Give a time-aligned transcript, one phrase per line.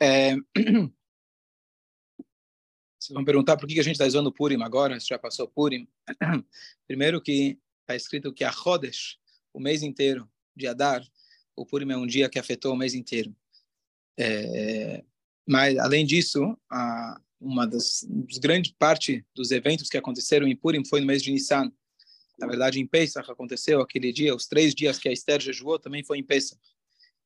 [0.00, 0.36] É...
[2.98, 5.86] Vocês vão perguntar por que a gente está usando Purim agora, se já passou Purim.
[6.88, 9.18] Primeiro que está escrito que a Chodesh,
[9.54, 11.06] o mês inteiro de Adar,
[11.54, 13.34] o Purim é um dia que afetou o mês inteiro.
[14.18, 15.04] É...
[15.46, 17.20] Mas, além disso, a...
[17.40, 18.04] uma das,
[18.40, 21.72] grandes parte dos eventos que aconteceram em Purim foi no mês de Nissan.
[22.38, 26.04] Na verdade, em Pesach aconteceu aquele dia, os três dias que a Esther jejuou também
[26.04, 26.60] foi em Pesach.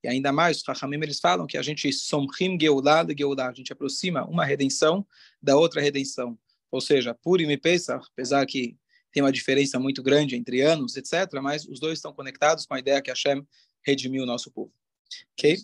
[0.03, 3.73] E ainda mais, os Chachamim, eles falam que a gente somrim geulá de a gente
[3.73, 5.07] aproxima uma redenção
[5.43, 6.38] da outra redenção.
[6.70, 8.77] Ou seja, Purim e Pesach, apesar que
[9.12, 12.79] tem uma diferença muito grande entre anos, etc., mas os dois estão conectados com a
[12.79, 13.47] ideia que Hashem
[13.84, 14.73] redimiu o nosso povo.
[15.33, 15.59] Ok?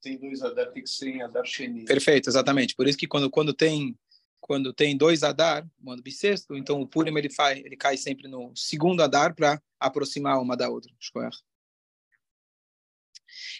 [0.00, 1.84] Tem dois Adar, tem que ser em Adar Sheni.
[1.84, 2.76] Perfeito, exatamente.
[2.76, 3.96] Por isso que quando, quando tem
[4.40, 8.28] quando tem dois Adar, um ano bissexto, então o Purim ele, faz, ele cai sempre
[8.28, 10.92] no segundo Adar para aproximar uma da outra.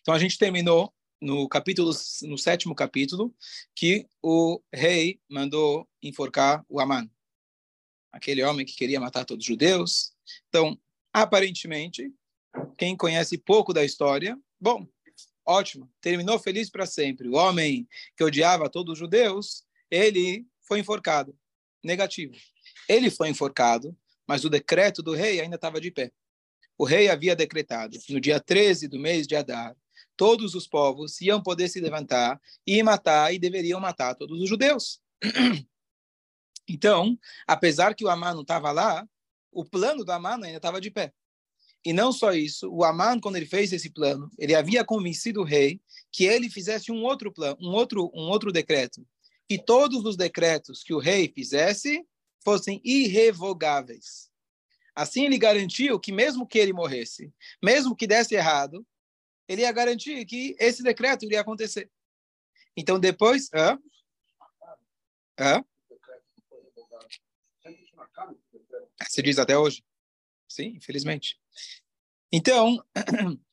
[0.00, 3.34] Então a gente terminou no capítulo, no sétimo capítulo,
[3.74, 7.10] que o rei mandou enforcar o Aman,
[8.12, 10.12] aquele homem que queria matar todos os judeus.
[10.48, 10.78] Então,
[11.12, 12.12] aparentemente,
[12.76, 14.86] quem conhece pouco da história, bom,
[15.44, 17.28] ótimo, terminou feliz para sempre.
[17.28, 21.36] O homem que odiava todos os judeus, ele foi enforcado.
[21.82, 22.34] Negativo.
[22.88, 23.96] Ele foi enforcado,
[24.26, 26.12] mas o decreto do rei ainda estava de pé.
[26.78, 29.74] O rei havia decretado, no dia 13 do mês de Adar,
[30.16, 35.00] todos os povos iam poder se levantar e matar, e deveriam matar todos os judeus.
[36.68, 39.08] Então, apesar que o Amã não estava lá,
[39.52, 41.12] o plano do Amã ainda estava de pé.
[41.84, 45.44] E não só isso, o Amã, quando ele fez esse plano, ele havia convencido o
[45.44, 45.80] rei
[46.10, 49.06] que ele fizesse um outro plano, um outro, um outro decreto,
[49.48, 52.04] que todos os decretos que o rei fizesse
[52.44, 54.28] fossem irrevogáveis.
[54.96, 57.30] Assim ele garantiu que mesmo que ele morresse,
[57.62, 58.84] mesmo que desse errado,
[59.46, 61.90] ele ia garantir que esse decreto iria acontecer.
[62.74, 63.78] Então depois, hã?
[65.38, 65.62] Hã?
[69.06, 69.84] Se diz até hoje.
[70.48, 71.38] Sim, infelizmente.
[72.32, 72.82] Então,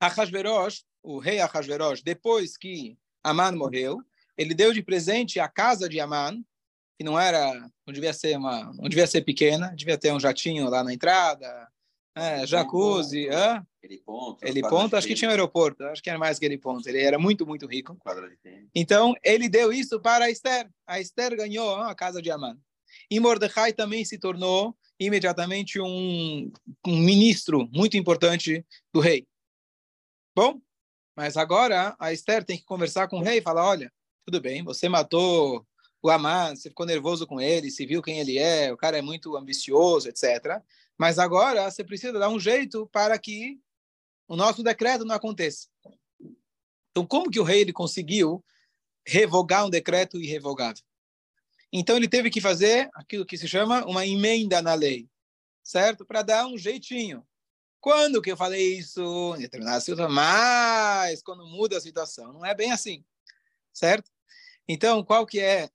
[0.00, 4.02] Ahasverosh, o rei Ahasverosh, depois que Aman morreu,
[4.36, 6.44] ele deu de presente a casa de Aman,
[7.02, 7.52] que não era,
[7.84, 11.68] não devia ser uma, não devia ser pequena, devia ter um jatinho lá na entrada,
[12.14, 13.60] é, jacuzzi, é?
[13.82, 14.38] Ele ponto.
[14.44, 16.88] Ele ponto, acho que tinha um aeroporto, acho que era mais que ele ponto.
[16.88, 17.98] Ele era muito, muito rico.
[18.72, 20.70] Então, ele deu isso para a Esther.
[20.86, 22.56] A Esther ganhou a casa de Aman.
[23.10, 26.52] E Mordecai também se tornou imediatamente um,
[26.86, 28.64] um ministro muito importante
[28.94, 29.26] do rei.
[30.36, 30.60] Bom,
[31.16, 33.92] mas agora a Esther tem que conversar com o rei e falar, olha,
[34.24, 35.66] tudo bem, você matou
[36.02, 39.02] o Amã, você ficou nervoso com ele, se viu quem ele é, o cara é
[39.02, 40.60] muito ambicioso, etc.
[40.98, 43.60] Mas agora você precisa dar um jeito para que
[44.26, 45.68] o nosso decreto não aconteça.
[46.90, 48.44] Então, como que o rei ele conseguiu
[49.06, 50.82] revogar um decreto irrevogável?
[51.72, 55.08] Então, ele teve que fazer aquilo que se chama uma emenda na lei,
[55.62, 56.04] certo?
[56.04, 57.26] Para dar um jeitinho.
[57.80, 59.34] Quando que eu falei isso?
[59.36, 60.12] Em determinada situação.
[60.12, 63.04] Mas, quando muda a situação, não é bem assim
[63.72, 64.10] certo?
[64.68, 65.70] Então, qual que é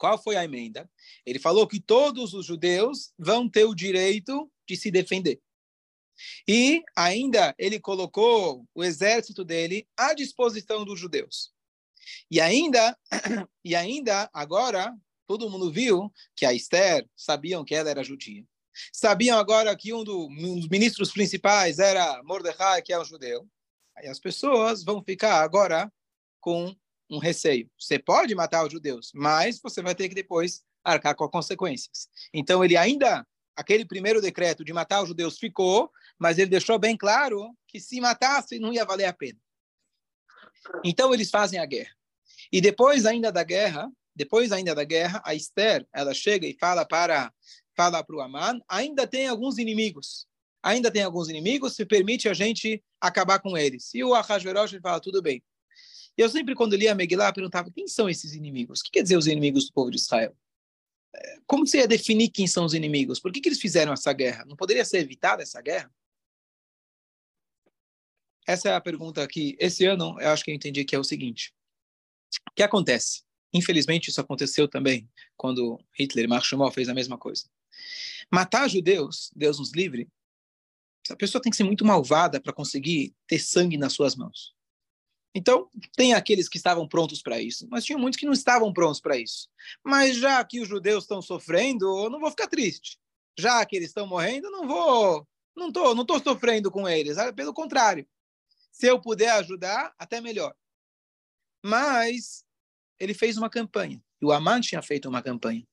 [0.00, 0.90] qual foi a emenda?
[1.26, 5.40] Ele falou que todos os judeus vão ter o direito de se defender.
[6.48, 11.52] E ainda ele colocou o exército dele à disposição dos judeus.
[12.30, 12.98] E ainda
[13.64, 14.94] e ainda agora
[15.26, 18.44] todo mundo viu que a Esther sabiam que ela era judia.
[18.92, 23.46] Sabiam agora que um, do, um dos ministros principais era Mordecai, que é um judeu.
[23.96, 25.92] Aí as pessoas vão ficar agora
[26.40, 26.74] com
[27.10, 27.68] um receio.
[27.78, 32.08] Você pode matar os judeus, mas você vai ter que depois arcar com as consequências.
[32.32, 33.26] Então, ele ainda,
[33.56, 38.00] aquele primeiro decreto de matar os judeus ficou, mas ele deixou bem claro que se
[38.00, 39.38] matasse não ia valer a pena.
[40.84, 41.94] Então, eles fazem a guerra.
[42.52, 46.84] E depois ainda da guerra, depois ainda da guerra, a Esther, ela chega e fala
[46.84, 47.32] para
[47.76, 50.26] fala para o Aman, ainda tem alguns inimigos.
[50.62, 53.94] Ainda tem alguns inimigos, se permite a gente acabar com eles.
[53.94, 55.42] E o Ahasverosh fala, tudo bem,
[56.16, 58.80] eu sempre, quando lia a Megillah, perguntava quem são esses inimigos?
[58.80, 60.36] O que quer dizer os inimigos do povo de Israel?
[61.14, 63.18] É, como você ia definir quem são os inimigos?
[63.18, 64.44] Por que, que eles fizeram essa guerra?
[64.46, 65.92] Não poderia ser evitada essa guerra?
[68.46, 71.04] Essa é a pergunta que, esse ano, eu acho que eu entendi que é o
[71.04, 71.54] seguinte.
[72.50, 73.22] O que acontece?
[73.52, 77.44] Infelizmente, isso aconteceu também quando Hitler e Marx fez a mesma coisa.
[78.30, 80.08] Matar judeus, Deus nos livre,
[81.08, 84.54] a pessoa tem que ser muito malvada para conseguir ter sangue nas suas mãos.
[85.34, 89.00] Então, tem aqueles que estavam prontos para isso, mas tinha muitos que não estavam prontos
[89.00, 89.48] para isso.
[89.84, 92.98] Mas já que os judeus estão sofrendo, eu não vou ficar triste.
[93.38, 97.32] Já que eles estão morrendo, não vou, não tô, não tô sofrendo com eles, ah,
[97.32, 98.06] pelo contrário.
[98.72, 100.54] Se eu puder ajudar, até melhor.
[101.64, 102.44] Mas
[102.98, 104.02] ele fez uma campanha.
[104.20, 105.66] E o Aman tinha feito uma campanha.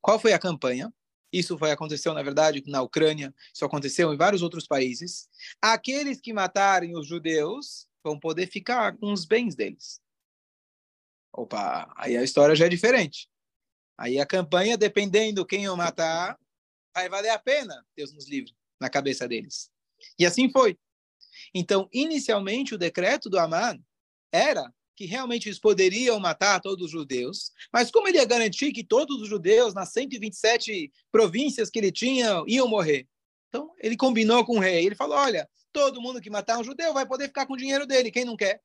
[0.00, 0.92] Qual foi a campanha?
[1.32, 3.34] Isso foi aconteceu, na verdade, na Ucrânia.
[3.52, 5.28] Isso aconteceu em vários outros países.
[5.60, 10.00] Aqueles que matarem os judeus vão poder ficar com os bens deles.
[11.32, 13.28] Opa, aí a história já é diferente.
[13.96, 16.38] Aí a campanha, dependendo quem eu matar,
[16.94, 19.70] vai valer a pena, Deus nos livre, na cabeça deles.
[20.18, 20.78] E assim foi.
[21.54, 23.78] Então, inicialmente, o decreto do Aman
[24.32, 28.82] era que realmente eles poderiam matar todos os judeus, mas como ele ia garantir que
[28.82, 33.06] todos os judeus nas 127 províncias que ele tinha iam morrer?
[33.48, 34.84] Então, ele combinou com o rei.
[34.84, 37.86] Ele falou: olha, todo mundo que matar um judeu vai poder ficar com o dinheiro
[37.86, 38.62] dele, quem não quer?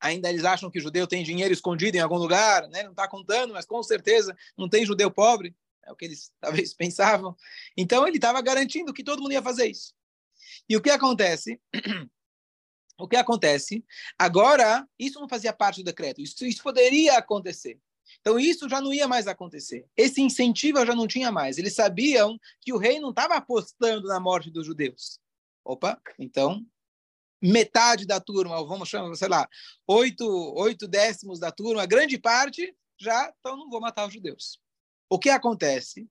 [0.00, 2.82] Ainda eles acham que o judeu tem dinheiro escondido em algum lugar, né?
[2.82, 5.54] não está contando, mas com certeza não tem judeu pobre.
[5.84, 7.36] É o que eles talvez pensavam.
[7.76, 9.94] Então, ele estava garantindo que todo mundo ia fazer isso.
[10.68, 11.60] E o que acontece?
[12.98, 13.84] O que acontece?
[14.16, 16.20] Agora, isso não fazia parte do decreto.
[16.20, 17.80] Isso, isso poderia acontecer.
[18.20, 19.86] Então, isso já não ia mais acontecer.
[19.96, 21.58] Esse incentivo já não tinha mais.
[21.58, 25.18] Eles sabiam que o rei não estava apostando na morte dos judeus.
[25.64, 26.64] Opa, então,
[27.42, 29.48] metade da turma, vamos chamar, sei lá,
[29.86, 30.24] oito,
[30.56, 34.60] oito décimos da turma, grande parte já, então não vou matar os judeus.
[35.10, 36.08] O que acontece?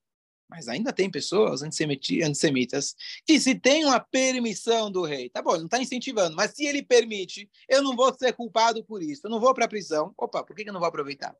[0.48, 2.94] Mas ainda tem pessoas antissemitas
[3.26, 6.82] que se tem uma permissão do rei, tá bom, não está incentivando, mas se ele
[6.82, 10.12] permite, eu não vou ser culpado por isso, eu não vou para a prisão.
[10.18, 11.34] Opa, por que eu não vou aproveitar?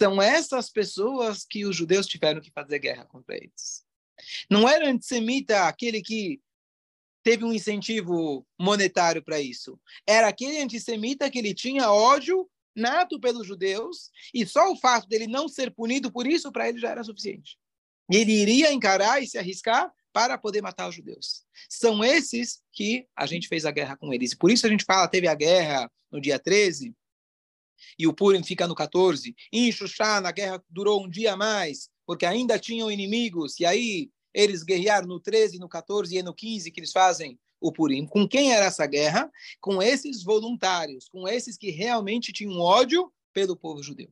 [0.00, 3.84] São essas pessoas que os judeus tiveram que fazer guerra contra eles.
[4.50, 6.40] Não era antissemita aquele que
[7.22, 9.78] teve um incentivo monetário para isso.
[10.06, 15.26] Era aquele antissemita que ele tinha ódio nato pelos judeus e só o fato dele
[15.26, 17.58] não ser punido por isso para ele já era suficiente.
[18.10, 21.44] Ele iria encarar e se arriscar para poder matar os judeus.
[21.68, 24.34] São esses que a gente fez a guerra com eles.
[24.34, 26.94] Por isso a gente fala, teve a guerra no dia 13,
[27.98, 29.34] e o Purim fica no 14.
[29.52, 34.62] Em Xuxá, a guerra durou um dia mais, porque ainda tinham inimigos, e aí eles
[34.62, 38.06] guerrearam no 13, no 14 e no 15 que eles fazem o Purim.
[38.06, 39.30] Com quem era essa guerra?
[39.60, 44.10] Com esses voluntários, com esses que realmente tinham ódio pelo povo judeu.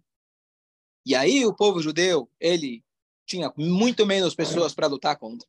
[1.04, 2.84] E aí o povo judeu, ele
[3.26, 5.48] tinha muito menos pessoas para lutar contra.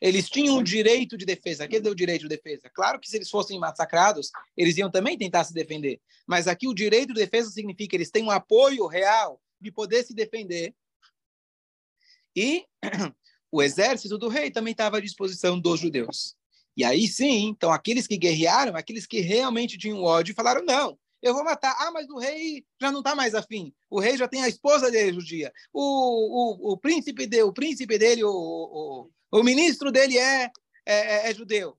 [0.00, 1.64] Eles tinham o direito de defesa.
[1.64, 2.70] Aqui deu o direito de defesa.
[2.72, 6.00] Claro que se eles fossem massacrados, eles iam também tentar se defender.
[6.26, 10.04] Mas aqui o direito de defesa significa que eles têm um apoio real de poder
[10.04, 10.74] se defender.
[12.34, 12.64] E
[13.50, 16.36] o exército do rei também estava à disposição dos judeus.
[16.76, 21.34] E aí sim, então aqueles que guerrearam, aqueles que realmente tinham ódio, falaram: não, eu
[21.34, 21.74] vou matar.
[21.78, 23.74] Ah, mas o rei já não está mais afim.
[23.88, 25.52] O rei já tem a esposa dele judia.
[25.72, 30.44] O, o, o príncipe de, o príncipe dele, o, o, o ministro dele é,
[30.86, 31.78] é, é, é judeu.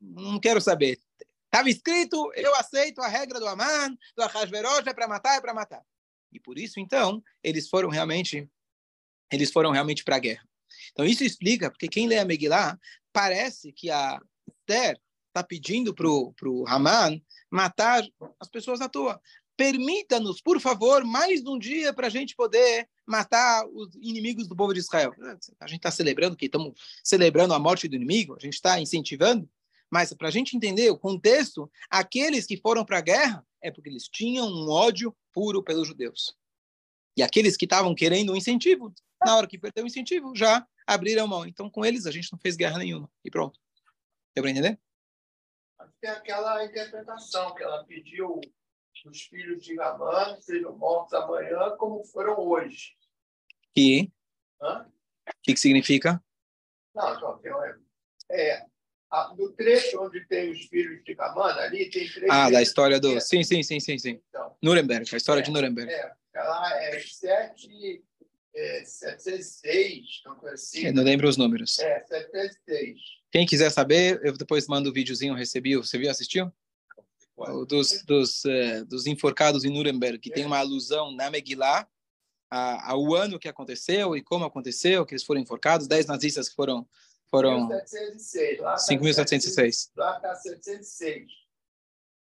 [0.00, 0.98] Não quero saber.
[1.46, 5.54] Estava escrito, eu aceito a regra do Aman, do Ahasverosh, é para matar, é para
[5.54, 5.82] matar.
[6.30, 8.48] E por isso, então, eles foram realmente
[9.30, 10.46] eles foram realmente para a guerra.
[10.92, 12.78] Então, isso explica, porque quem lê a Megillah,
[13.12, 14.98] parece que a Esther
[15.38, 17.20] está pedindo para o Haman
[17.50, 18.04] matar
[18.40, 19.20] as pessoas à toa.
[19.56, 24.72] Permita-nos, por favor, mais um dia para a gente poder matar os inimigos do povo
[24.72, 25.12] de Israel.
[25.60, 29.48] A gente está celebrando que estamos celebrando a morte do inimigo, a gente está incentivando,
[29.90, 33.88] mas para a gente entender o contexto, aqueles que foram para a guerra é porque
[33.88, 36.36] eles tinham um ódio puro pelos judeus.
[37.16, 41.26] E aqueles que estavam querendo um incentivo, na hora que perdeu o incentivo, já abriram
[41.26, 41.44] mão.
[41.44, 43.10] Então, com eles, a gente não fez guerra nenhuma.
[43.24, 43.58] E pronto.
[44.36, 44.78] Deu para entender?
[46.00, 48.40] Tem aquela interpretação que ela pediu
[49.06, 52.96] os filhos de Ramã sejam mortos amanhã como foram hoje.
[53.74, 54.10] Que?
[54.60, 54.84] O
[55.42, 56.22] que, que significa?
[56.94, 57.52] Não, não, tem,
[58.30, 58.64] é,
[59.10, 62.30] a, no trecho onde tem os filhos de Ramã, ali tem três...
[62.30, 63.20] Ah, da história do...
[63.20, 64.20] Sim, sim, sim, sim, sim.
[64.28, 65.90] Então, Nuremberg, a história é, de Nuremberg.
[65.90, 68.04] É, ela é sete...
[68.54, 70.86] É, 706, assim.
[70.86, 71.78] Eu não lembro os números.
[71.78, 73.17] É, 706.
[73.30, 75.76] Quem quiser saber, eu depois mando o um videozinho, recebi.
[75.76, 76.52] Você viu, assistiu?
[77.68, 81.88] Dos, dos, uh, dos enforcados em Nuremberg, que tem uma alusão na Megillah
[82.50, 86.84] ao ano que aconteceu e como aconteceu, que eles foram enforcados, dez nazistas que foram...
[87.30, 89.90] foram 5.706.
[89.96, 91.30] Lá está 706.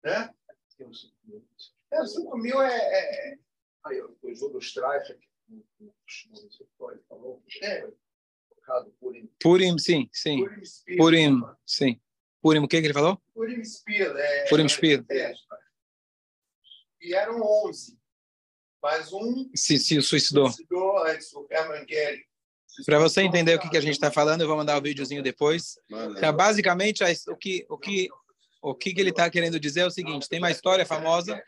[0.04, 0.32] Né?
[1.92, 2.74] É, 5 mil é...
[2.74, 3.36] é...
[3.84, 5.18] Aí, o jogo Strife,
[7.62, 7.88] é.
[9.40, 10.44] Purim, sim, sim.
[10.96, 12.00] Purim, sim.
[12.40, 13.20] Purim, o que, que ele falou?
[13.34, 14.16] Purim Spiel.
[14.16, 15.04] É, Purim Spiel.
[15.10, 15.32] É,
[17.00, 17.98] e eram 11.
[18.82, 20.46] Mas um se, se suicidou.
[20.46, 22.24] suicidou antes, o Hermann Gehrig.
[22.86, 24.82] Para você entender o que, que a gente está falando, eu vou mandar o um
[24.82, 25.78] videozinho depois.
[26.16, 28.08] Então, basicamente, o que, o que
[28.62, 31.42] O que, que ele está querendo dizer é o seguinte: tem uma história famosa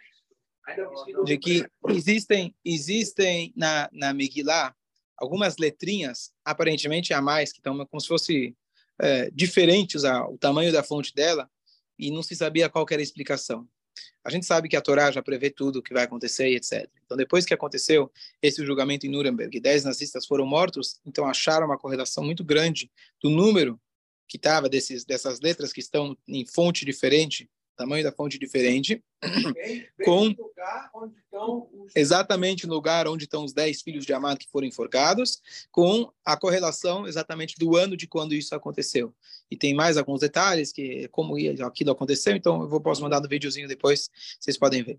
[1.24, 4.74] de que existem existem na na Megillah
[5.16, 8.56] algumas letrinhas aparentemente a mais que estão como se fosse
[9.00, 11.50] é, diferentes ao tamanho da fonte dela
[11.98, 13.68] e não se sabia qual era a explicação.
[14.24, 16.88] A gente sabe que a Torá já prevê tudo o que vai acontecer e etc.
[17.04, 18.10] Então, depois que aconteceu
[18.42, 22.90] esse julgamento em Nuremberg dez nazistas foram mortos, então acharam uma correlação muito grande
[23.22, 23.80] do número
[24.26, 29.02] que estava dessas letras que estão em fonte diferente tamanho da fonte diferente,
[30.04, 30.34] com
[31.94, 35.40] exatamente no lugar onde estão os dez filhos de Amado que foram enforcados,
[35.70, 39.14] com a correlação exatamente do ano de quando isso aconteceu.
[39.50, 43.28] E tem mais alguns detalhes que como aquilo aconteceu, então eu vou posso mandar no
[43.28, 44.98] videozinho depois, vocês podem ver.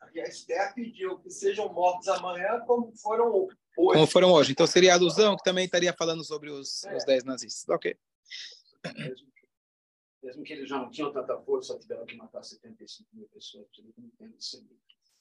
[0.00, 3.56] Aqui a Esther pediu que sejam mortos amanhã como foram hoje.
[3.74, 4.52] Como foram hoje.
[4.52, 6.96] Então seria a alusão que também estaria falando sobre os, é.
[6.96, 7.68] os dez nazistas.
[7.68, 7.96] Ok
[10.26, 13.68] mesmo que eles já não tinham tanta força, tiveram que matar 75 mil pessoas.
[13.72, 14.66] Você não entende isso.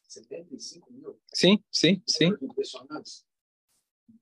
[0.07, 1.19] 75 mil?
[1.33, 2.33] Sim, sim, sim.
[2.41, 3.25] Impressionantes.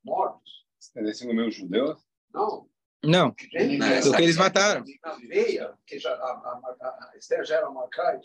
[0.04, 0.66] Mortos.
[0.80, 2.02] 75 mil judeus?
[2.34, 2.70] Não.
[3.06, 4.86] Não, do que eles mataram.
[5.04, 8.22] Na veia, que já, a, a, a Esther já era marcada,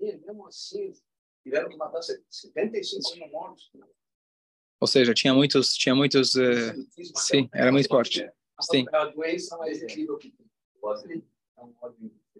[0.00, 0.92] e mesmo assim,
[1.42, 3.72] tiveram que matar 75 mil mortos.
[4.78, 8.30] Ou seja, tinha muitos, tinha muitos, uh, sim, era muito forte.
[8.60, 8.86] Sim.
[8.92, 10.46] A doença mais incrível que tem.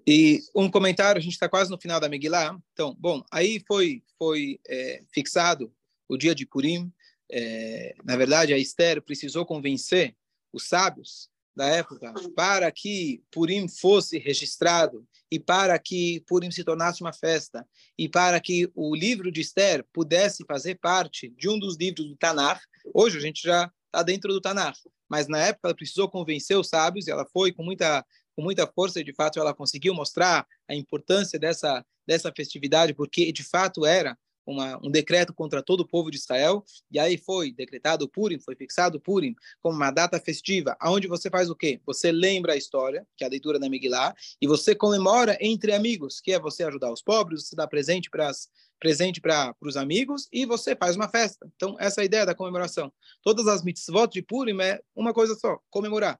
[0.06, 2.58] E um comentário, a gente está quase no final da Megillah.
[2.72, 5.72] Então, bom, aí foi foi é, fixado
[6.08, 6.92] o dia de Purim.
[7.30, 10.16] É, na verdade, a Esther precisou convencer
[10.52, 17.00] os sábios da época para que Purim fosse registrado e para que Purim se tornasse
[17.02, 17.66] uma festa
[17.98, 22.16] e para que o livro de Esther pudesse fazer parte de um dos livros do
[22.16, 22.60] Tanakh.
[22.94, 26.68] Hoje a gente já está dentro do Tanakh, mas na época ela precisou convencer os
[26.68, 30.74] sábios e ela foi com muita com muita força de fato ela conseguiu mostrar a
[30.74, 34.16] importância dessa dessa festividade porque de fato era
[34.50, 38.56] uma, um decreto contra todo o povo de Israel e aí foi decretado Purim, foi
[38.56, 41.80] fixado Purim como uma data festiva, aonde você faz o quê?
[41.86, 46.20] Você lembra a história, que é a leitura da Megillah, e você comemora entre amigos,
[46.20, 48.30] que é você ajudar os pobres, você dá presente para
[48.78, 51.46] presente para os amigos e você faz uma festa.
[51.54, 52.90] Então, essa é a ideia da comemoração.
[53.22, 56.18] Todas as mitzvot de Purim é uma coisa só, comemorar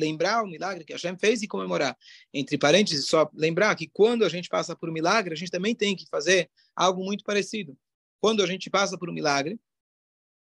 [0.00, 1.96] lembrar o milagre que Hashem fez e comemorar.
[2.32, 5.74] Entre parênteses, só lembrar que quando a gente passa por um milagre, a gente também
[5.74, 7.76] tem que fazer algo muito parecido.
[8.20, 9.60] Quando a gente passa por um milagre,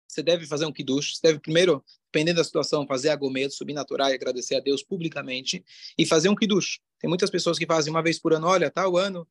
[0.07, 3.73] você deve fazer um kiddush, você deve primeiro, dependendo da situação, fazer a gometa, subir
[3.73, 5.65] na Torá e agradecer a Deus publicamente
[5.99, 6.81] e fazer um kiddush.
[6.99, 9.27] Tem muitas pessoas que fazem uma vez por ano, olha, tal ano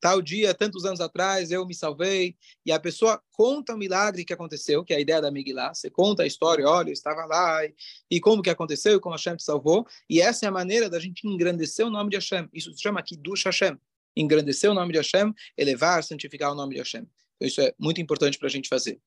[0.00, 2.36] tal dia, tantos anos atrás, eu me salvei,
[2.66, 5.90] e a pessoa conta o milagre que aconteceu, que é a ideia da Migilá, você
[5.90, 7.74] conta a história, olha, eu estava lá, e,
[8.10, 10.98] e como que aconteceu, e como Hashem te salvou, e essa é a maneira da
[10.98, 13.78] gente engrandecer o nome de Hashem, isso se chama aqui Dush Hashem,
[14.16, 17.08] engrandecer o nome de Hashem, elevar, santificar o nome de Hashem.
[17.36, 19.00] Então isso é muito importante para a gente fazer.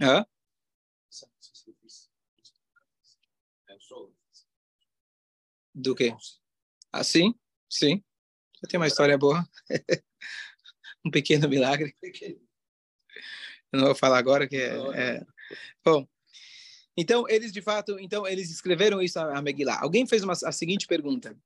[0.00, 0.24] Hã?
[5.74, 6.14] Do que?
[6.92, 7.34] Assim?
[7.68, 8.02] Sim.
[8.62, 9.46] Eu tenho uma história boa.
[11.04, 11.94] um pequeno milagre.
[13.72, 15.26] Eu não vou falar agora que é, é...
[15.84, 16.06] bom.
[16.96, 19.80] Então eles de fato, então eles escreveram isso a Megillah.
[19.80, 21.36] Alguém fez uma, a seguinte pergunta.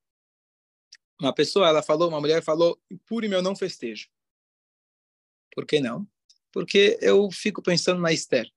[1.20, 4.08] Uma pessoa, ela falou, uma mulher falou: "Purim eu não festejo".
[5.54, 6.06] Por que não?
[6.52, 8.50] Porque eu fico pensando na Esther.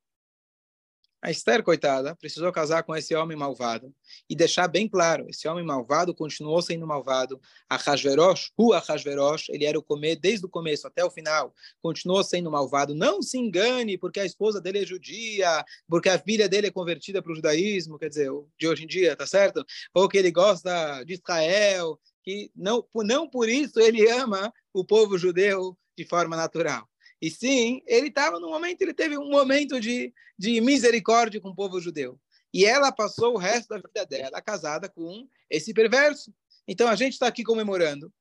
[1.22, 3.94] A Esther, coitada, precisou casar com esse homem malvado
[4.30, 7.42] e deixar bem claro, esse homem malvado continuou sendo malvado.
[7.70, 12.24] A Hashverosh, o Hashverosh, ele era o comer desde o começo até o final, continuou
[12.24, 12.96] sendo malvado.
[12.96, 17.22] Não se engane, porque a esposa dele é judia, porque a filha dele é convertida
[17.22, 19.66] para o judaísmo, quer dizer, de hoje em dia, tá certo?
[19.94, 25.18] Ou que ele gosta de Israel, que não, não por isso ele ama o povo
[25.18, 26.89] judeu de forma natural.
[27.22, 31.56] E sim, ele estava no momento, ele teve um momento de, de misericórdia com o
[31.56, 32.20] povo judeu.
[32.54, 36.34] E ela passou o resto da vida dela casada com esse perverso.
[36.68, 38.14] Então a gente está aqui comemorando,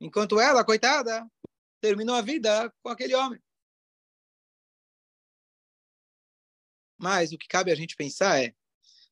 [0.00, 1.26] enquanto ela, coitada,
[1.80, 3.40] terminou a vida com aquele homem.
[6.98, 8.54] Mas o que cabe a gente pensar é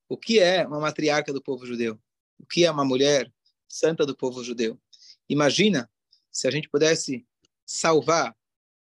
[0.09, 1.99] o que é uma matriarca do povo judeu?
[2.38, 3.33] O que é uma mulher
[3.69, 4.81] santa do povo judeu?
[5.28, 5.90] Imagina
[6.31, 7.26] se a gente pudesse
[7.64, 8.37] salvar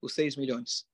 [0.02, 0.88] os 6 milhões.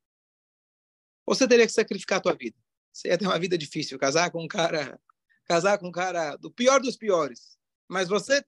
[1.25, 2.57] Você teria que sacrificar a tua vida.
[2.91, 4.99] Você ia ter uma vida difícil, casar com um cara,
[5.45, 7.57] casar com um cara do pior dos piores.
[7.87, 8.43] Mas você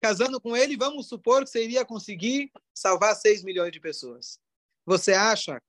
[0.00, 4.38] casando com ele, vamos supor que você iria conseguir salvar 6 milhões de pessoas.
[4.84, 5.60] Você acha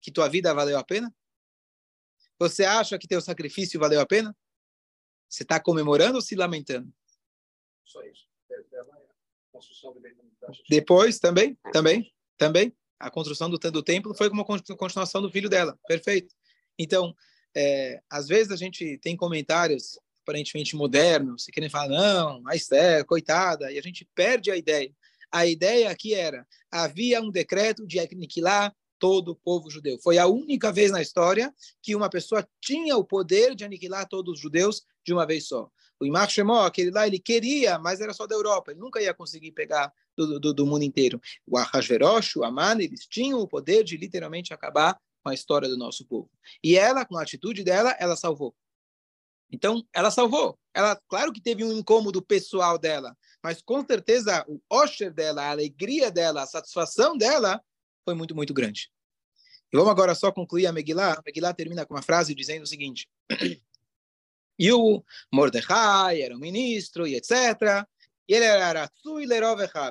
[0.00, 1.14] que tua vida valeu a pena?
[2.38, 4.36] Você acha que teu sacrifício valeu a pena?
[5.28, 6.92] Você está comemorando ou se lamentando?
[7.84, 8.28] Só isso.
[10.68, 12.76] Depois, também, também, também.
[12.98, 15.78] A construção do, do templo foi uma continuação do filho dela.
[15.86, 16.34] Perfeito.
[16.78, 17.14] Então,
[17.54, 23.04] é, às vezes a gente tem comentários aparentemente modernos, se querem falar, não, a Esther,
[23.04, 24.90] coitada, e a gente perde a ideia.
[25.30, 29.98] A ideia aqui era, havia um decreto de aniquilar todo o povo judeu.
[30.02, 34.34] Foi a única vez na história que uma pessoa tinha o poder de aniquilar todos
[34.34, 35.68] os judeus de uma vez só.
[36.00, 38.70] O Imar Shemó, aquele lá, ele queria, mas era só da Europa.
[38.70, 41.20] Ele nunca ia conseguir pegar do, do, do mundo inteiro.
[41.46, 45.76] O Ahasverosh, o Aman, eles tinham o poder de literalmente acabar com a história do
[45.76, 46.30] nosso povo.
[46.62, 48.54] E ela, com a atitude dela, ela salvou.
[49.50, 50.58] Então, ela salvou.
[50.74, 55.50] Ela, claro que teve um incômodo pessoal dela, mas com certeza o osher dela, a
[55.50, 57.62] alegria dela, a satisfação dela
[58.04, 58.90] foi muito, muito grande.
[59.72, 61.14] E vamos agora só concluir a Megillah.
[61.14, 63.08] A Megillah termina com uma frase dizendo o seguinte:
[64.58, 65.02] E o
[65.32, 67.84] Mordecai era um ministro e etc.
[68.28, 68.90] E ele era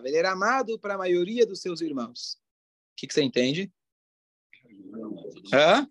[0.05, 2.37] ele era amado para a maioria dos seus irmãos.
[2.93, 3.71] O que, que você entende?
[5.53, 5.87] Hã?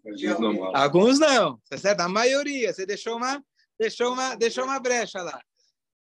[0.75, 2.01] Alguns não, tá certo?
[2.01, 3.45] A maioria, você deixou uma,
[3.79, 5.41] deixou uma, deixou uma brecha lá,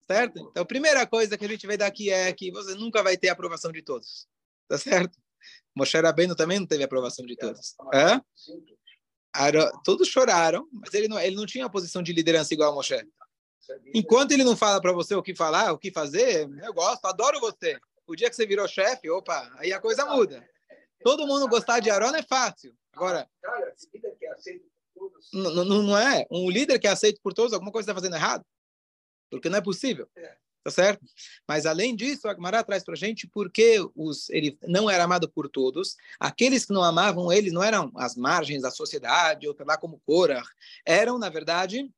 [0.07, 0.39] certo?
[0.51, 3.29] Então, a primeira coisa que a gente vê daqui é que você nunca vai ter
[3.29, 4.27] a aprovação de todos,
[4.69, 5.19] tá certo?
[5.75, 7.77] Moshe Rabbeinu também não teve a aprovação de todos.
[7.93, 8.23] Hã?
[9.85, 12.97] Todos choraram, mas ele não, ele não tinha a posição de liderança igual a Moshe.
[13.95, 17.41] Enquanto ele não fala para você o que falar, o que fazer, eu gosto, adoro
[17.41, 17.79] você.
[18.07, 20.49] O dia que você virou chefe, opa, aí a coisa muda.
[21.03, 22.75] Todo mundo gostar de Aaron é fácil.
[22.93, 23.29] Agora,
[25.33, 28.45] não, é um líder que é aceito por todos, alguma coisa está fazendo errado.
[29.31, 30.09] Porque não é possível.
[30.67, 31.07] Tá certo?
[31.47, 35.29] Mas além disso, a Gemara traz para a gente porque os, ele não era amado
[35.29, 35.97] por todos.
[36.19, 40.43] Aqueles que não amavam ele não eram as margens da sociedade, ou lá como Korah.
[40.85, 41.89] Eram, na verdade,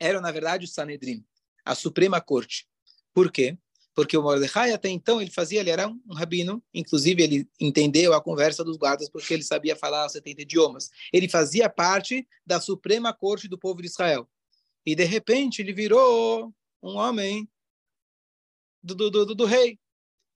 [0.00, 1.24] eram, na verdade, o Sanedrim,
[1.64, 2.66] a Suprema Corte.
[3.12, 3.58] Por quê?
[3.98, 8.22] porque o Mordecai até então ele fazia, ele era um rabino, inclusive ele entendeu a
[8.22, 10.88] conversa dos guardas porque ele sabia falar 70 idiomas.
[11.12, 14.30] Ele fazia parte da suprema corte do povo de Israel.
[14.86, 17.48] E de repente ele virou um homem
[18.80, 19.80] do, do, do, do rei.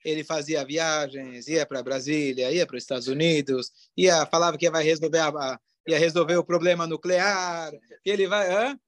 [0.05, 4.83] Ele fazia viagens, ia para Brasília, ia para os Estados Unidos, ia falava que vai
[4.83, 7.73] resolver a, ia resolver o problema nuclear,
[8.05, 8.79] e ele vai, hã?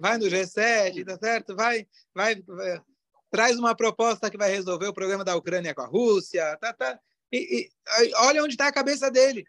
[0.00, 1.54] vai no G7, tá certo?
[1.54, 2.82] Vai, vai, vai
[3.30, 6.98] traz uma proposta que vai resolver o problema da Ucrânia com a Rússia, tá, tá.
[7.32, 9.44] E, e olha onde está a cabeça dele.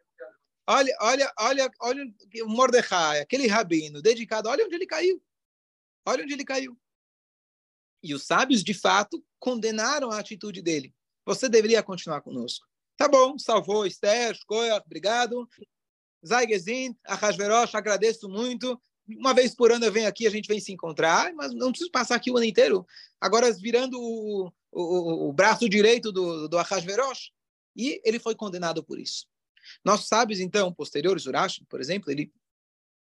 [0.70, 2.06] Olha, olha, olha, olha
[2.44, 5.22] o Mordecai, aquele rabino dedicado, olha onde ele caiu.
[6.06, 6.78] Olha onde ele caiu.
[8.04, 10.94] E os sábios, de fato, condenaram a atitude dele.
[11.26, 12.68] Você deveria continuar conosco.
[12.98, 15.48] Tá bom, salvou Esther, Shkoyach, obrigado.
[16.26, 20.72] Zaigezin, Ahasverosh, agradeço muito uma vez por ano eu venho aqui, a gente vem se
[20.72, 22.86] encontrar, mas não preciso passar aqui o ano inteiro.
[23.22, 27.32] Agora, virando o, o, o braço direito do, do Ahasverosh.
[27.76, 29.28] E ele foi condenado por isso.
[29.86, 32.34] Nossos sábios, então, posteriores, Urash, por exemplo, ele...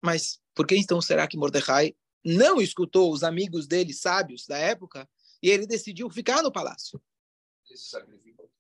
[0.02, 5.10] Mas por que então será que Mordecai não escutou os amigos dele, sábios da época,
[5.41, 7.02] e ele decidiu ficar no palácio?
[7.67, 8.52] Ele se sacrificou.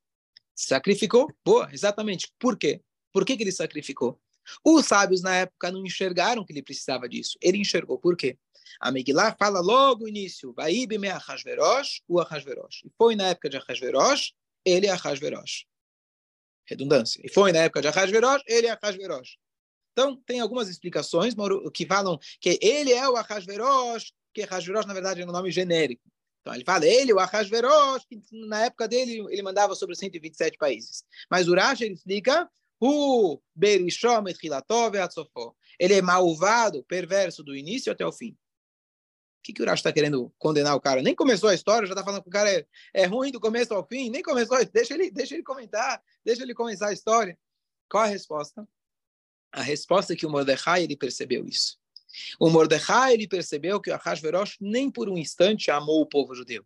[0.55, 1.33] Sacrificou?
[1.45, 2.33] Boa, exatamente.
[2.39, 2.81] Por quê?
[3.13, 4.19] Por que, que ele sacrificou?
[4.63, 7.37] Os sábios na época não enxergaram que ele precisava disso.
[7.41, 7.97] Ele enxergou.
[7.97, 8.37] Por quê?
[8.79, 12.83] A Megillah fala logo no início, Vaíbe me Ahasverosh, o Ahasverosh.
[12.85, 14.33] E foi na época de Ahasverosh,
[14.63, 15.65] ele é Ahasverosh.
[16.65, 17.21] Redundância.
[17.23, 19.37] E foi na época de Ahasverosh, ele é Ahasverosh.
[19.91, 21.33] Então, tem algumas explicações
[21.73, 26.03] que falam que ele é o Ahasverosh, que Ahasverosh, na verdade, é um nome genérico.
[26.41, 31.03] Então, ele fala, ele, o Ahasverosh, que na época dele, ele mandava sobre 127 países.
[31.29, 34.23] Mas Urash, ele explica o Berishom
[35.79, 38.31] Ele é malvado, perverso do início até o fim.
[38.31, 41.01] O que, que o Urash está querendo condenar o cara?
[41.01, 43.73] Nem começou a história, já está falando que o cara é, é ruim do começo
[43.73, 47.37] ao fim, nem começou, deixa ele, deixa ele comentar, deixa ele começar a história.
[47.89, 48.67] Qual a resposta?
[49.51, 51.79] A resposta é que o Mordecai ele percebeu isso.
[52.39, 56.65] O Mordecai ele percebeu que o Ahasverosh nem por um instante amou o povo judeu.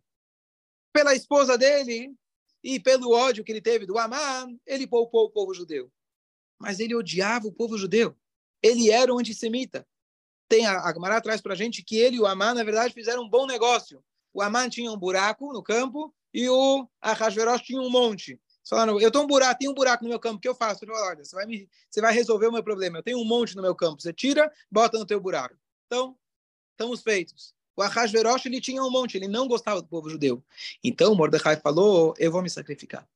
[0.92, 2.12] Pela esposa dele
[2.62, 5.90] e pelo ódio que ele teve do Amã, ele poupou o povo judeu
[6.58, 8.16] mas ele odiava o povo judeu.
[8.62, 9.86] Ele era um antissemita.
[10.48, 12.94] Tem a, a Gemara traz para a gente que ele e o Amã, na verdade,
[12.94, 14.02] fizeram um bom negócio.
[14.32, 18.40] O Amã tinha um buraco no campo e o Ahasverosh tinha um monte.
[18.68, 20.84] Falaram, eu tenho um buraco, tem um buraco no meu campo, o que eu faço?
[20.84, 22.98] Ele falou, olha, você vai, me, você vai resolver o meu problema.
[22.98, 24.00] Eu tenho um monte no meu campo.
[24.00, 25.56] Você tira, bota no teu buraco.
[25.86, 26.16] Então,
[26.72, 27.54] estamos feitos.
[27.76, 30.42] O Ahasverosh, ele tinha um monte, ele não gostava do povo judeu.
[30.82, 33.06] Então, Mordecai falou, eu vou me sacrificar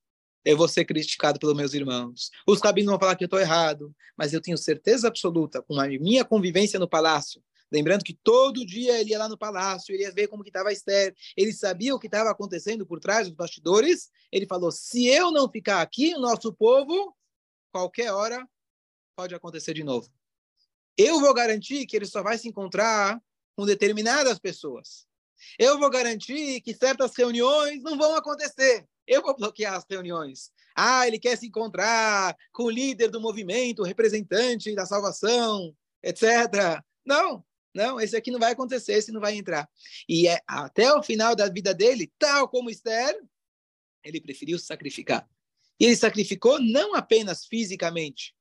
[0.48, 2.30] eu vou ser criticado pelos meus irmãos.
[2.46, 5.86] Os rabinos vão falar que eu estou errado, mas eu tenho certeza absoluta, com a
[5.86, 10.10] minha convivência no palácio, Lembrando que todo dia ele ia lá no palácio, ele ia
[10.10, 14.10] ver como que estava Esther, ele sabia o que estava acontecendo por trás dos bastidores.
[14.32, 17.14] Ele falou: se eu não ficar aqui, o nosso povo,
[17.70, 18.48] qualquer hora
[19.14, 20.08] pode acontecer de novo.
[20.96, 23.20] Eu vou garantir que ele só vai se encontrar
[23.54, 25.06] com determinadas pessoas.
[25.58, 28.88] Eu vou garantir que certas reuniões não vão acontecer.
[29.08, 30.50] Eu vou bloquear as reuniões.
[30.76, 36.82] Ah, ele quer se encontrar com o líder do movimento, representante da salvação, etc.
[37.04, 37.42] Não,
[37.74, 39.68] não, esse aqui não vai acontecer, esse não vai entrar.
[40.06, 43.18] E é até o final da vida dele, tal como Esther,
[44.04, 45.28] ele preferiu sacrificar.
[45.80, 48.34] E ele sacrificou não apenas fisicamente,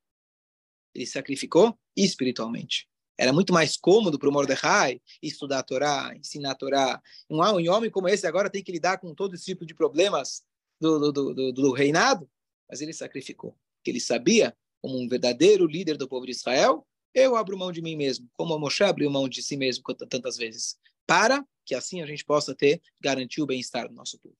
[0.93, 2.89] ele sacrificou espiritualmente.
[3.17, 7.01] Era muito mais cômodo para o Mordecai estudar a Torá, ensinar a Torá.
[7.30, 10.43] Um homem como esse agora tem que lidar com todo esse tipo de problemas
[10.80, 12.30] do, do, do, do reinado,
[12.70, 13.58] mas ele sacrificou.
[13.86, 17.96] Ele sabia, como um verdadeiro líder do povo de Israel, eu abro mão de mim
[17.96, 22.06] mesmo, como a Moshe abriu mão de si mesmo tantas vezes, para que assim a
[22.06, 24.36] gente possa ter, garantir o bem-estar do nosso povo.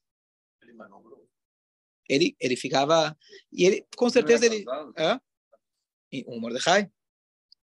[2.08, 3.18] Ele, ele ficava,
[3.52, 4.64] e ele, com certeza ele...
[4.98, 5.20] Hã?
[6.26, 6.90] O Mordecai?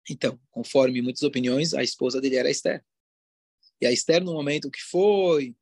[0.08, 2.84] Então, conforme muitas opiniões, a esposa dele era Esther.
[3.80, 5.54] E a Esther, no momento que foi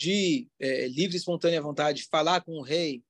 [0.00, 3.04] de é, livre e espontânea vontade falar com o rei,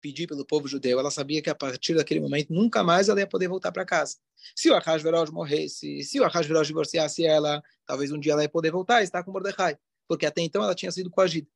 [0.00, 3.26] pedir pelo povo judeu, ela sabia que a partir daquele momento nunca mais ela ia
[3.26, 4.16] poder voltar para casa.
[4.56, 8.72] Se o Ahasverosh morresse, se o Ahasverosh divorciasse ela, talvez um dia ela ia poder
[8.72, 11.46] voltar e estar com Mordecai, porque até então ela tinha sido coagida.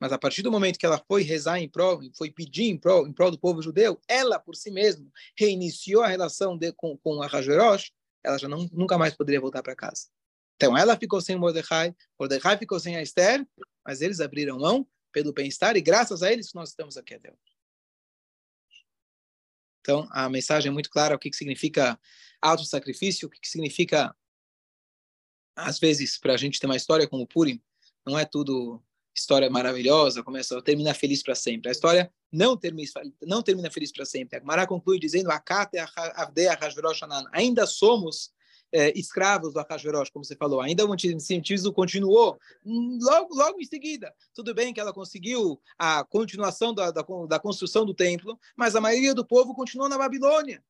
[0.00, 3.06] Mas a partir do momento que ela foi rezar em prol, foi pedir em prol,
[3.06, 5.06] em prol do povo judeu, ela por si mesma
[5.38, 7.92] reiniciou a relação de, com, com Ahasverosh,
[8.24, 10.06] ela já não, nunca mais poderia voltar para casa.
[10.56, 13.46] Então ela ficou sem Mordecai, Mordecai ficou sem a Esther,
[13.84, 17.54] mas eles abriram mão pelo bem-estar e graças a eles nós estamos aqui até hoje.
[19.80, 21.98] Então a mensagem é muito clara o que, que significa
[22.40, 24.14] auto-sacrifício, o que, que significa
[25.56, 27.62] às vezes para a gente ter uma história como Purim,
[28.04, 28.82] não é tudo
[29.14, 31.68] história maravilhosa, começa a terminar feliz para sempre.
[31.68, 32.90] A história não termina,
[33.22, 34.36] não termina feliz para sempre.
[34.36, 35.30] A Gemara conclui dizendo:
[37.32, 38.32] Ainda somos
[38.74, 40.60] é, escravos do Ahasverosh, como você falou.
[40.60, 42.36] Ainda o antisemitismo continuou
[43.00, 44.12] logo, logo em seguida.
[44.34, 48.80] Tudo bem que ela conseguiu a continuação da, da, da construção do templo, mas a
[48.80, 50.62] maioria do povo continuou na Babilônia.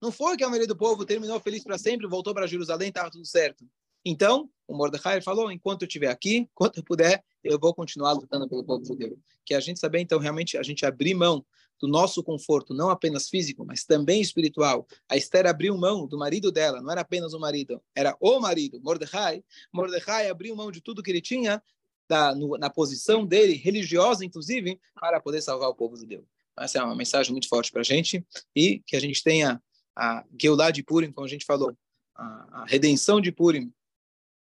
[0.00, 3.08] Não foi que a maioria do povo terminou feliz para sempre, voltou para Jerusalém, estava
[3.08, 3.64] tudo certo.
[4.04, 8.48] Então, o Mordecai falou: enquanto eu estiver aqui, enquanto eu puder, eu vou continuar lutando
[8.48, 9.16] pelo povo judeu.
[9.44, 11.44] Que a gente saber, então, realmente, a gente abrir mão
[11.82, 14.86] do nosso conforto, não apenas físico, mas também espiritual.
[15.08, 18.80] A Esther abriu mão do marido dela, não era apenas o marido, era o marido,
[18.80, 19.42] Mordecai.
[19.72, 21.60] Mordecai abriu mão de tudo que ele tinha,
[22.08, 26.24] da, no, na posição dele, religiosa, inclusive, para poder salvar o povo judeu.
[26.56, 29.60] Essa é uma mensagem muito forte para a gente e que a gente tenha
[29.96, 31.76] a Geulah de Purim, como a gente falou,
[32.14, 33.72] a, a redenção de Purim,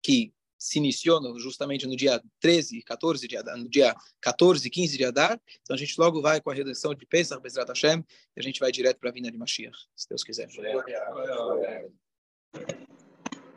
[0.03, 4.97] que se iniciou no, justamente no dia 13, 14 de Adar, no dia 14, 15
[4.97, 5.37] de Adar.
[5.61, 8.01] Então a gente logo vai com a redenção de Pesach, Bezrat Hashem,
[8.33, 10.47] e a gente vai direto para a vinda de Mashiach, se Deus quiser.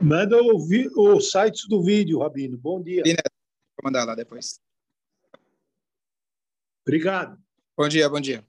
[0.01, 0.57] Manda o,
[0.97, 2.59] o site do vídeo, Rabino.
[2.59, 3.05] Bom dia.
[3.05, 4.61] Vou mandar lá depois.
[6.85, 7.39] Obrigado.
[7.77, 8.45] Bom dia, bom dia.